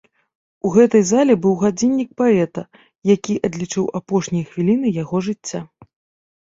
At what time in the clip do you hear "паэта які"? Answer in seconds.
2.23-3.37